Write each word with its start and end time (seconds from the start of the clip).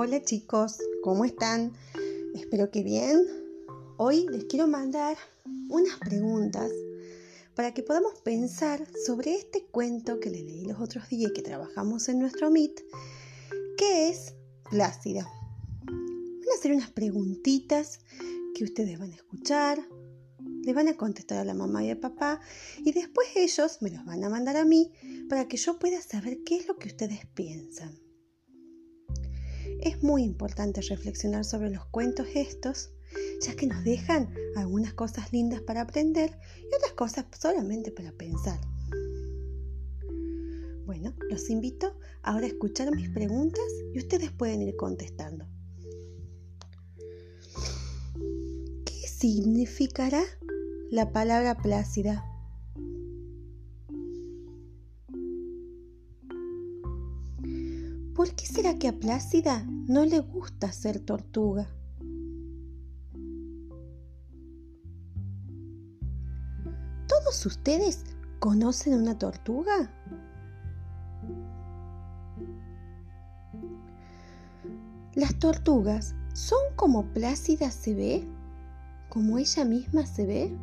Hola 0.00 0.22
chicos, 0.22 0.78
¿cómo 1.02 1.24
están? 1.24 1.72
Espero 2.32 2.70
que 2.70 2.84
bien. 2.84 3.26
Hoy 3.96 4.28
les 4.30 4.44
quiero 4.44 4.68
mandar 4.68 5.16
unas 5.68 5.98
preguntas 5.98 6.70
para 7.56 7.74
que 7.74 7.82
podamos 7.82 8.14
pensar 8.20 8.86
sobre 9.04 9.34
este 9.34 9.64
cuento 9.64 10.20
que 10.20 10.30
les 10.30 10.44
leí 10.44 10.66
los 10.66 10.80
otros 10.80 11.08
días 11.08 11.32
y 11.32 11.34
que 11.34 11.42
trabajamos 11.42 12.08
en 12.08 12.20
nuestro 12.20 12.48
Meet, 12.48 12.80
que 13.76 14.10
es 14.10 14.36
Plácida. 14.70 15.28
Van 15.84 16.48
a 16.52 16.56
hacer 16.56 16.70
unas 16.70 16.92
preguntitas 16.92 17.98
que 18.54 18.62
ustedes 18.62 19.00
van 19.00 19.10
a 19.10 19.16
escuchar, 19.16 19.84
le 20.62 20.72
van 20.74 20.86
a 20.86 20.96
contestar 20.96 21.38
a 21.38 21.44
la 21.44 21.54
mamá 21.54 21.82
y 21.82 21.90
al 21.90 21.98
papá 21.98 22.40
y 22.78 22.92
después 22.92 23.26
ellos 23.34 23.78
me 23.80 23.90
los 23.90 24.04
van 24.04 24.22
a 24.22 24.28
mandar 24.28 24.58
a 24.58 24.64
mí 24.64 24.92
para 25.28 25.48
que 25.48 25.56
yo 25.56 25.80
pueda 25.80 26.00
saber 26.00 26.44
qué 26.44 26.54
es 26.54 26.68
lo 26.68 26.76
que 26.76 26.86
ustedes 26.86 27.26
piensan. 27.34 27.98
Es 29.80 30.02
muy 30.02 30.22
importante 30.22 30.80
reflexionar 30.80 31.44
sobre 31.44 31.70
los 31.70 31.84
cuentos 31.86 32.26
estos, 32.34 32.90
ya 33.40 33.54
que 33.54 33.66
nos 33.66 33.84
dejan 33.84 34.32
algunas 34.56 34.94
cosas 34.94 35.32
lindas 35.32 35.60
para 35.60 35.82
aprender 35.82 36.38
y 36.60 36.74
otras 36.74 36.92
cosas 36.92 37.26
solamente 37.38 37.90
para 37.90 38.12
pensar. 38.12 38.60
Bueno, 40.84 41.14
los 41.30 41.50
invito 41.50 41.98
ahora 42.22 42.46
a 42.46 42.48
escuchar 42.48 42.94
mis 42.94 43.10
preguntas 43.10 43.64
y 43.94 43.98
ustedes 43.98 44.30
pueden 44.32 44.62
ir 44.62 44.74
contestando. 44.76 45.46
¿Qué 48.84 49.08
significará 49.08 50.22
la 50.90 51.12
palabra 51.12 51.56
plácida? 51.58 52.24
¿Por 58.18 58.34
qué 58.34 58.46
será 58.46 58.76
que 58.80 58.88
a 58.88 58.98
Plácida 58.98 59.64
no 59.86 60.04
le 60.04 60.18
gusta 60.18 60.72
ser 60.72 60.98
tortuga? 60.98 61.68
¿Todos 67.06 67.46
ustedes 67.46 68.04
conocen 68.40 68.94
una 68.94 69.16
tortuga? 69.16 69.92
¿Las 75.14 75.38
tortugas 75.38 76.16
son 76.34 76.58
como 76.74 77.04
Plácida 77.12 77.70
se 77.70 77.94
ve? 77.94 78.28
¿Como 79.10 79.38
ella 79.38 79.64
misma 79.64 80.04
se 80.06 80.26
ve? 80.26 80.56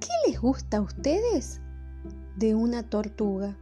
¿Qué 0.00 0.08
les 0.26 0.40
gusta 0.40 0.78
a 0.78 0.80
ustedes 0.80 1.60
de 2.34 2.56
una 2.56 2.82
tortuga? 2.82 3.56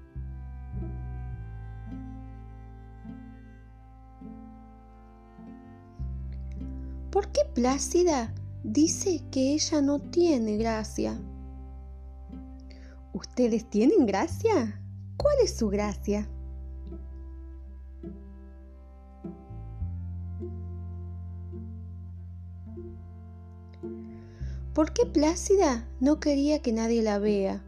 ¿Por 7.10 7.32
qué 7.32 7.40
Plácida 7.54 8.32
dice 8.62 9.22
que 9.32 9.54
ella 9.54 9.80
no 9.80 9.98
tiene 9.98 10.56
gracia? 10.56 11.20
¿Ustedes 13.12 13.68
tienen 13.68 14.06
gracia? 14.06 14.80
¿Cuál 15.16 15.34
es 15.42 15.56
su 15.56 15.68
gracia? 15.68 16.28
¿Por 24.72 24.92
qué 24.92 25.04
Plácida 25.04 25.88
no 25.98 26.20
quería 26.20 26.62
que 26.62 26.72
nadie 26.72 27.02
la 27.02 27.18
vea? 27.18 27.60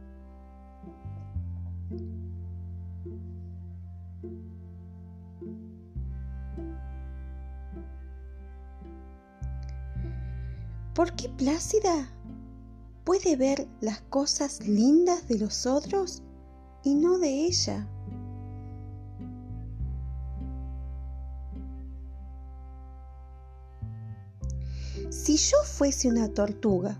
¿Por 10.94 11.14
qué 11.14 11.30
Plácida 11.30 12.10
puede 13.04 13.36
ver 13.36 13.66
las 13.80 14.02
cosas 14.02 14.66
lindas 14.66 15.26
de 15.26 15.38
los 15.38 15.64
otros 15.64 16.22
y 16.84 16.94
no 16.94 17.18
de 17.18 17.46
ella? 17.46 17.88
Si 25.08 25.38
yo 25.38 25.56
fuese 25.64 26.08
una 26.08 26.28
tortuga, 26.28 26.98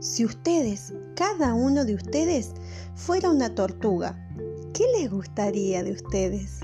si 0.00 0.24
ustedes, 0.24 0.94
cada 1.14 1.52
uno 1.52 1.84
de 1.84 1.94
ustedes, 1.94 2.52
fuera 2.94 3.30
una 3.30 3.54
tortuga, 3.54 4.16
¿qué 4.72 4.84
les 4.98 5.10
gustaría 5.10 5.82
de 5.82 5.92
ustedes? 5.92 6.60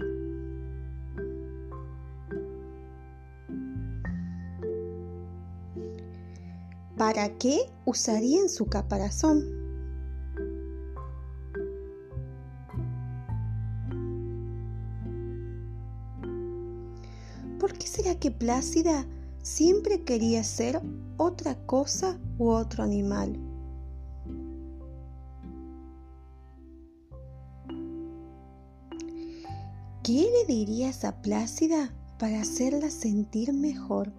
¿Para 6.96 7.38
qué 7.38 7.70
usarían 7.86 8.48
su 8.48 8.66
caparazón? 8.66 9.42
¿Por 17.58 17.72
qué 17.72 17.86
será 17.86 18.14
que 18.16 18.30
Plácida 18.30 19.06
siempre 19.42 20.02
quería 20.02 20.44
ser 20.44 20.82
otra 21.16 21.54
cosa 21.66 22.20
u 22.38 22.50
otro 22.50 22.84
animal? 22.84 23.38
¿Qué 30.02 30.28
le 30.30 30.52
dirías 30.52 31.04
a 31.04 31.22
Plácida 31.22 31.94
para 32.18 32.40
hacerla 32.40 32.90
sentir 32.90 33.52
mejor? 33.52 34.12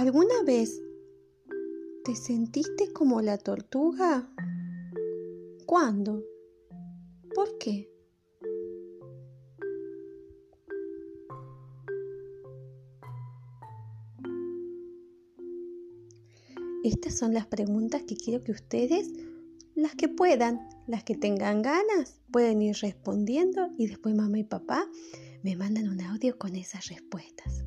¿Alguna 0.00 0.42
vez 0.46 0.80
te 2.06 2.16
sentiste 2.16 2.90
como 2.90 3.20
la 3.20 3.36
tortuga? 3.36 4.26
¿Cuándo? 5.66 6.24
¿Por 7.34 7.58
qué? 7.58 7.92
Estas 16.82 17.18
son 17.18 17.34
las 17.34 17.46
preguntas 17.46 18.02
que 18.04 18.16
quiero 18.16 18.42
que 18.42 18.52
ustedes, 18.52 19.06
las 19.74 19.94
que 19.96 20.08
puedan, 20.08 20.66
las 20.86 21.04
que 21.04 21.14
tengan 21.14 21.60
ganas, 21.60 22.22
pueden 22.32 22.62
ir 22.62 22.74
respondiendo 22.80 23.68
y 23.76 23.88
después 23.88 24.14
mamá 24.14 24.38
y 24.38 24.44
papá 24.44 24.82
me 25.42 25.56
mandan 25.56 25.90
un 25.90 26.00
audio 26.00 26.38
con 26.38 26.56
esas 26.56 26.88
respuestas. 26.88 27.66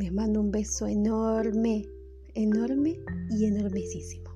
Les 0.00 0.10
mando 0.10 0.40
un 0.40 0.50
beso 0.50 0.86
enorme, 0.86 1.86
enorme 2.34 2.98
y 3.28 3.44
enormísimo. 3.44 4.29